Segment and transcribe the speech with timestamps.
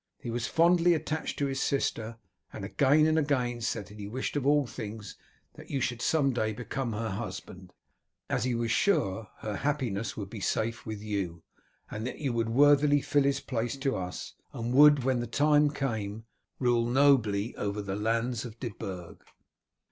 [0.17, 2.17] He was fondly attached to his sister,
[2.51, 5.15] and again and again said that he wished of all things
[5.53, 7.71] that you should some day become her husband,
[8.27, 11.43] as he was sure her happiness would be safe with you,
[11.91, 15.69] and that you would worthily fill his place to us, and would, when the time
[15.69, 16.25] came,
[16.57, 19.23] rule nobly over the lands of De Burg."